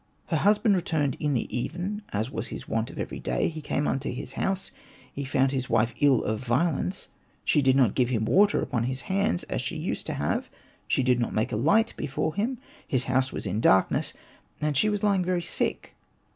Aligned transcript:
''Her 0.31 0.37
husband 0.37 0.75
returned 0.75 1.15
in 1.19 1.35
the 1.35 1.45
even, 1.55 2.01
as 2.11 2.31
was 2.31 2.47
his 2.47 2.67
wont 2.67 2.89
of 2.89 2.97
every 2.97 3.19
day; 3.19 3.49
he 3.49 3.61
came 3.61 3.87
unto 3.87 4.11
his 4.11 4.31
house; 4.33 4.71
he 5.13 5.23
found 5.23 5.51
his 5.51 5.69
wife 5.69 5.93
ill 5.99 6.23
of 6.23 6.39
violence; 6.43 7.09
she 7.45 7.61
did 7.61 7.75
not 7.75 7.93
give 7.93 8.09
him 8.09 8.25
water 8.25 8.63
upon 8.63 8.85
his 8.85 9.03
hands 9.03 9.43
as 9.43 9.63
he 9.67 9.75
used 9.75 10.07
to 10.07 10.15
have, 10.15 10.49
she 10.87 11.03
did 11.03 11.19
not 11.19 11.35
make 11.35 11.51
a 11.51 11.55
light 11.55 11.93
before 11.97 12.33
him, 12.33 12.57
his 12.87 13.03
house 13.03 13.31
was 13.31 13.45
in 13.45 13.59
darkness, 13.61 14.11
and 14.59 14.75
she 14.75 14.89
was 14.89 15.03
lying 15.03 15.23
very 15.23 15.43
sick. 15.43 15.93